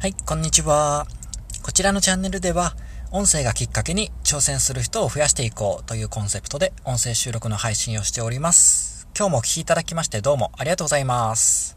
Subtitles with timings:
[0.00, 1.06] はい、こんにちは。
[1.62, 2.74] こちらのチャンネルでは、
[3.10, 9.08] 音声がきっかけに挑戦する人を増やしていこうというコンセプトで音声収録の配信をしております。
[9.14, 11.76] 今日もお聴きいただきましてどうもありがとうございます。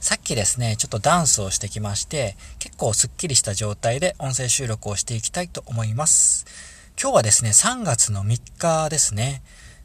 [0.00, 6.44] さっきですね、ちょっとダンスをしてきまして、結構スッキリした状態で音声収録をしていきたいと思います。
[7.00, 9.42] 今日はですね、3月の3日ですね。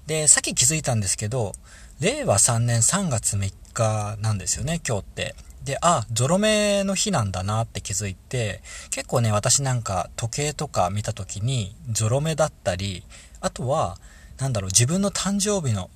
[0.08, 1.54] で、さっき気づいたんですけど、
[2.02, 5.36] 令和3年3月3日なんですよね、今日って。
[5.64, 13.04] で、あ、ゾロ目の日なんだなって気づいて、結構ね、私なんか時計とか見た時に、ゾロ目だったり、
[13.42, 13.98] あとは、
[14.38, 15.90] なんだろう、自分の誕生日の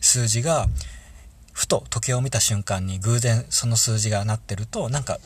[0.00, 0.66] 数字が、
[1.52, 5.18] ふと時計を見た瞬間に偶然その数字がなってると、なんか、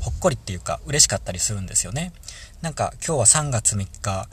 [0.00, 2.12] ほっこりっていうか、嬉しかったりするんですよね。
[2.60, 4.28] なんか、今日は3月3日、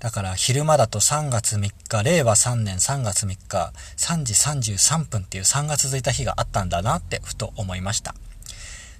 [0.00, 8.14] だから昼間だと3月3日、令和3年3月3日、3時33分っていう3が続いた日があったんだなってふと思いました。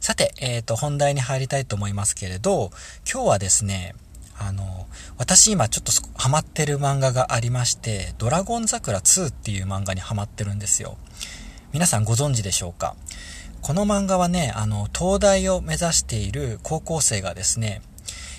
[0.01, 2.71] さて、えっ、ー、と、本題に入りたいと思いますけれど、
[3.11, 3.95] 今日はですね、
[4.39, 4.87] あの、
[5.19, 10.97] 私今ちょっとハマってる漫画がありまして、ドラゴン桜2っていう漫画にハマってるんですよ。
[11.75, 12.97] 皆さんご存知でしょうか？
[13.61, 17.83] この漫画はね、あの、東大を目指している高校生がですね、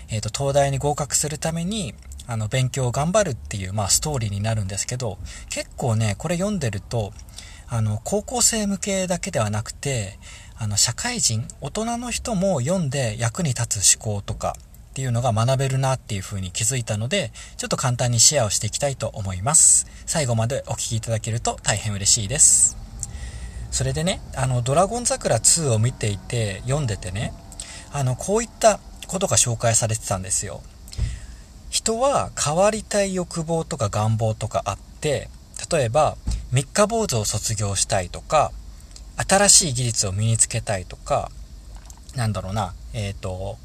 [0.09, 1.93] えっ、ー、と、東大に合格するために、
[2.25, 7.13] あの、勉強を頑張るっていう、まあ、ストーリーになるんですけど、結構ね、これ読んでると、
[7.67, 10.17] あの、高校生向けだけではなくて、
[10.61, 14.55] あの、社会人、大人の人も読んで役に立つ思考とか
[14.91, 19.87] っていうのが学べるなっていう風に気づいたので、ちょっと簡単にシェアをしていきたいと思います。
[20.05, 22.77] 最後までお聴きいただけると大変嬉しいです。
[23.71, 27.33] それでね、あの、ドラゴン桜2を見ていて、読んでてね、
[27.91, 30.61] あの、こういったことが紹介されてたんですよ。
[31.71, 35.27] 人は変わりたい欲望とか願望とかあって、
[35.71, 36.17] 例えば、
[36.51, 38.51] 三日坊主を卒業したいとか、
[39.17, 41.31] 新しい技術を身につけたいとか、
[42.15, 43.57] なんだろうな、えっ、ー、と、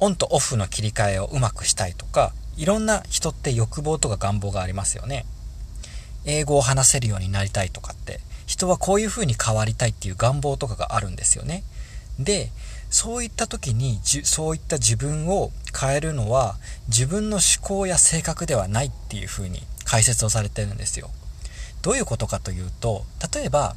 [0.00, 5.26] オンとオフの切り替えをうまくしたいとか、いろんな人って欲望とか願望がありますよね。
[6.24, 11.64] 英語を話せるようになりたいとかって、人はこういう風に変わりたいっていう願望とかがあるんですよね。
[12.18, 12.50] で、
[12.90, 16.56] そういった時に、そういった自分を変えるのは、
[16.88, 21.10] 自分の思考や性格ではないっていう風に解説をされてるんですよ。
[21.82, 23.76] どういうことかというと、例えば、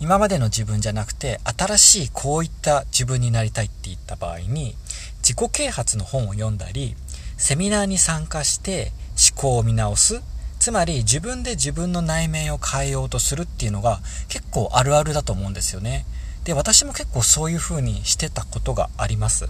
[0.00, 4.74] 今までの自分じゃなくて新しいこういった自分になりたいって言った場合に
[5.18, 6.96] 自己啓発の本を読んだり
[7.36, 8.92] セミナーに参加して
[9.32, 10.22] 思考を見直す。
[10.58, 16.04] つまり自分で自分の内面を変えようとするっていうのが結構あるあるだと思うんですよね。
[16.44, 19.48] で私も結構そういう風にしてたことがあります。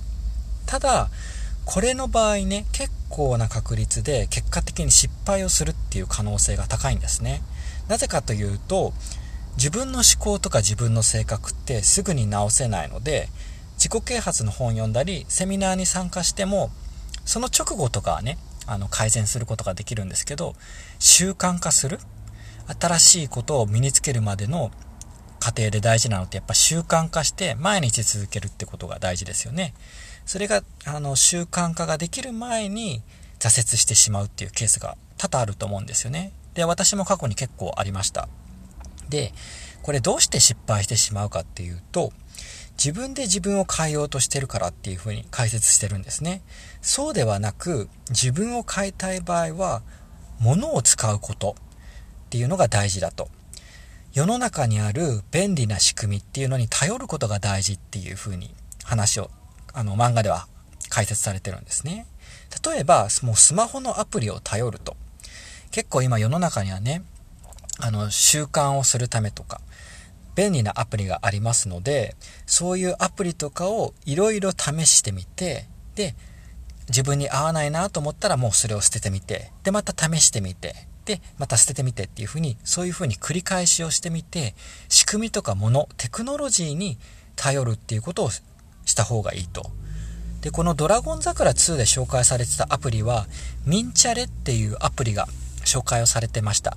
[0.67, 1.11] ただ
[1.65, 7.43] これの場合ね結構な確率で結果的に失敗をするっていう可能性が高いんですね。
[7.89, 8.93] なぜかというと
[9.57, 13.29] 自分の思考とか自分の性格ってすぐに直せないので
[13.77, 16.71] 自己啓発の本読んだりセミナーに参加しても
[17.25, 20.55] その直後とかはねあの改善することができるんですけど
[20.99, 21.99] 習慣化する
[22.79, 24.71] 新しいことを身につけるまでの
[25.41, 29.75] 過程で大事なのってやっぱ習慣化して毎日続けるってことが大事ですよね。
[30.27, 33.03] それがあの習慣化ができる前に
[33.39, 36.33] 挫折してしまうっていうケースが多々あると思うんですよね。
[36.55, 38.29] で私も過去に結構ありました。
[39.11, 39.35] で、
[39.83, 42.13] これどうして失敗してしまうかっていうと、
[42.83, 46.41] 自分で自分を変えようとしてるからっていうふうに解説してるんですね。
[46.81, 49.83] そうではなく、自分を変えたい場合は、
[50.39, 53.29] 物を使うことっていうのが大事だと。
[54.13, 59.31] 世の中にある便利な仕組みっていうのに頼ることが大事っていうふうに話を、
[59.75, 60.49] あの漫画では
[60.89, 62.07] 解説されてるんですね。
[62.65, 64.97] 例えば、もうスマホのアプリを頼ると。
[65.71, 67.03] 結構今世の中にはね、
[67.81, 69.61] あの、習慣をするためとか、
[70.37, 76.15] 便利なアプリがありますので、そういうアプリとかをいろいろ試してみて、で、
[76.89, 80.75] 自分に合わないなと思ったらもうそれを捨ててみて、で、また試してみて、
[81.05, 84.55] で、また捨ててみてっていうふうに、そういうふうに繰り返しをしてみて、
[84.89, 86.99] 仕組みとかもの、テクノロジーに
[87.37, 88.43] 頼るっていうことをし
[88.95, 89.71] た方がいいと。
[90.43, 93.27] で、このドラゴン桜2で紹介されてたアプリは、
[93.67, 95.29] ミンチャレっていうアプリが
[95.65, 96.77] 紹介をされてました。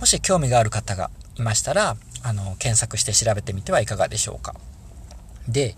[0.00, 4.54] もし興味がある方がいましたら、あの、検索して調べてみてはいかがでしょうか。
[5.48, 5.76] で、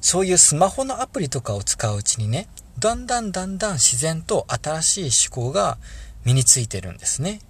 [0.00, 2.48] そういうスマホのアプリとかを使ううちにね、
[2.78, 5.78] だんだんだんだん自然と新しい思考が
[6.24, 7.40] 身についてるんですね。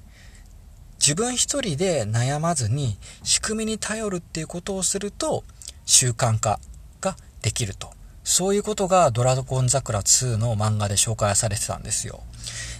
[0.98, 5.44] 自分一人で悩まずに仕組みに頼るっていうことをすると
[5.84, 6.60] 習慣化
[7.00, 7.90] ができると。
[8.22, 12.22] そういうことがドラゴン桜2の漫画で紹介されてたんですよ。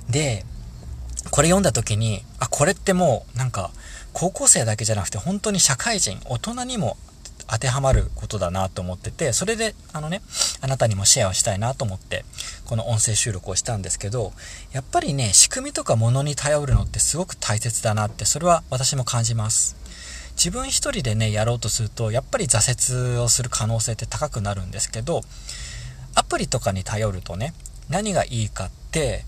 [0.09, 0.47] で、
[1.31, 3.71] これ読んだ時に、あ、これってもうなんか
[4.13, 6.97] 高校生だけじゃなくて本当に社会人、大人にも
[7.47, 10.23] 当てはまることだなと思ってて、それで、あのね、
[10.61, 12.25] あなたにもシェアをしたいなと思って、
[12.65, 14.33] この音声収録をしたんですけど、
[14.73, 19.77] やっぱりね、仕組みとかものに頼るのってすごく大切だなって、それは私も感じます。
[20.37, 25.21] 自分一人でね、やろうとすると、やっぱり挫折をする可能性って高くなるんですけど、
[26.15, 27.53] アプリとかに頼るとね、
[27.89, 29.25] 何がいいかって、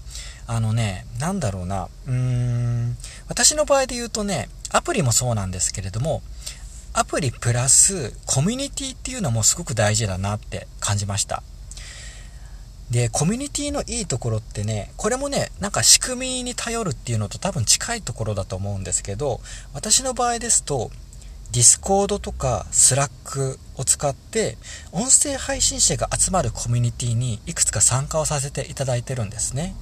[0.47, 2.97] あのね、なんだろうな、うーん、
[3.29, 6.23] 私の場合で言うとね、アプリもそうなんですけれども、
[6.93, 11.43] アプリプラスコミュニティっていうのもすごく大事だなって感じました。
[12.91, 19.41] で、コミュニティのいいところってね、これもね、なんか仕組みに頼るっていうのと多分近いところだと思うんですけど、
[19.75, 20.91] 私の場合ですと、
[21.53, 24.59] Discord とか Slack を使って
[24.93, 29.75] 音声配信者が集まるコミュニティにいくつか参加をさせていただいてるんですね。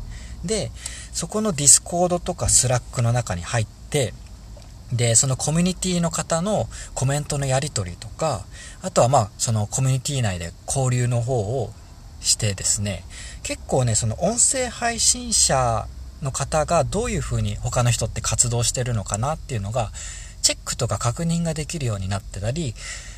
[0.45, 0.71] で、
[1.13, 4.15] そこの Discord とか Slack の中に入って、
[4.93, 8.45] で、そのコミュニティの方のコメントのやり取りとか、
[8.83, 11.73] あとはまあ、そのコミュニティ内で交流の方を
[12.21, 13.05] してですね、
[13.43, 15.87] 結構ね、その音声配信者
[16.23, 19.91] の方がどういうふうに他の人って活動してるのかなっていうのが、
[20.43, 22.75] チェックとか確認ができるようになってたり、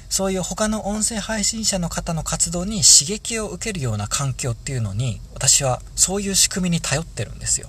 [0.08, 7.68] そういう他の音声配信者の方の活動に刺激を受けるような環境っていうのに、私はそういう仕組みに頼ってるんですよ。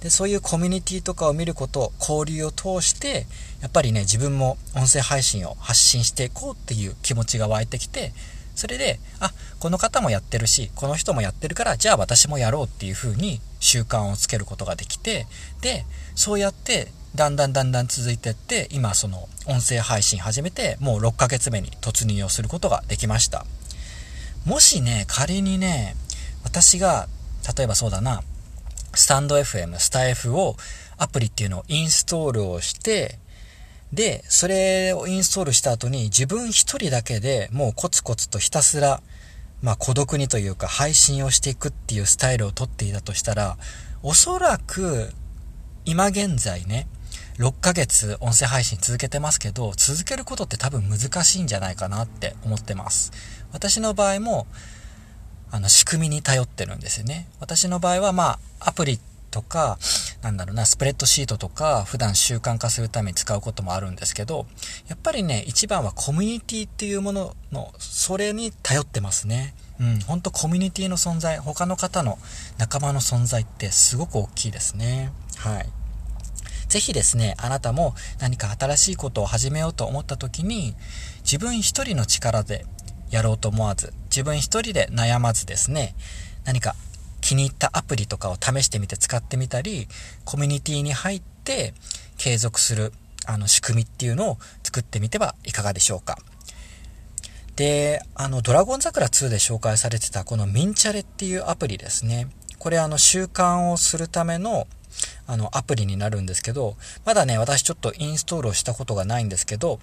[0.00, 3.26] で、そういうコミュニティとかを見ること、交流を通して、
[3.62, 8.12] やっぱりね、自分も音声配信を発信していこうっていう気持ちが湧いてきて、
[8.54, 9.32] それで、あ、
[9.64, 15.26] この方もやってるし、この人もやってるから、じゃあ私もやろうっていう風に習慣をつけることができて、
[15.62, 23.46] で、そうやってだんだんだんだん続いてって、今その音声配信始めて、もう6ヶ月目に突入をすることができました。
[24.44, 25.96] もしね、仮にね、
[26.42, 27.08] 私が、
[27.56, 28.20] 例えばそうだな、
[28.92, 30.58] スタンド FM、スタ F を、
[30.98, 33.18] アプリっていうのをインストールをして、
[33.94, 39.00] で、それをインストールした後に自分一人だけでもうコツコツとひたすら、
[39.64, 43.56] まあ孤独にというか配信をしていくっていうスタイルをとっていたとしたら、
[44.02, 45.10] おそらく
[45.86, 46.86] 今現在ね、
[47.38, 53.10] 6ヶ月音声配信続けてますけど、続けることって多分難しいんじゃないかなって思ってます。
[53.52, 54.46] 私の場合も、
[55.50, 57.26] あの、仕組みに頼ってるんですよね。
[57.40, 59.00] 私の場合は、まあ、アプリ
[59.30, 59.78] とか、
[60.24, 64.46] なんだろうな、スプレッドシートとか、普段習慣化するために使うこともあるんですけど、
[64.88, 69.54] やっぱりね、一番はコミュニティっていうものの、それに頼ってますね。
[69.78, 72.18] うん、ほんとコミュニティの存在、他の方の
[72.56, 75.12] 仲間の存在ってすごく大きいですね。
[75.36, 75.68] はい。
[76.68, 80.74] ぜひですね、あなたも何か新しいことを始めようと思った時に、
[81.22, 82.64] 自分一人の力で
[83.10, 85.94] やろうと思わず、自分一人で悩まずですね、
[86.44, 86.76] 何か
[87.24, 89.88] 気に入ったアプリとかを試してみて使ってみたり、
[90.26, 91.72] コミュニティに入って
[92.18, 92.92] 継続する
[93.26, 96.18] あの仕組みっていうのを作ってみてはいかがでしょうか。
[97.56, 102.28] で、あの、ドラゴン桜2で紹介されてたこのミンチャレっていうアプリですね。
[102.58, 104.66] これあの習慣をするための
[105.26, 106.76] あの、アプリになるんですけど、
[107.06, 109.80] まだね、私ちょっとインストールをしたことがないんですけど、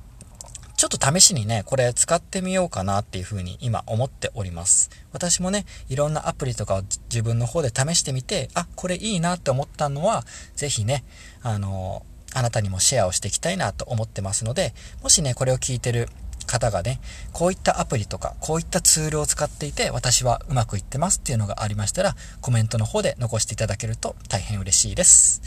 [0.81, 4.89] ちょっと試しにね、これ使ってみようかなっていうふうに今思っております。
[5.13, 10.25] 私もね、いろんなアプリとかを自分の方で試してみて、あ、これいいなって思ったのは、
[10.55, 11.03] ぜひね、
[11.43, 14.73] あの、あなたにもシェアをしていきたいなと思ってますので、
[15.03, 16.09] もしね、これを聞いてる
[16.47, 16.99] 方がね、
[17.31, 25.43] こういったアプリとか、こういったツールを使っていて、私はうまくいってますっていうのがありましたら、コメントの方で残していただけると大変嬉しいです。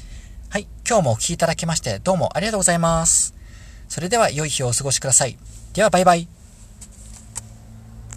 [0.48, 3.34] はい、今日もお聴きいただきまして、どうもありがとうございます。
[3.94, 5.36] それでは良い日をお過ごしください。
[5.72, 6.33] ではバイバイ。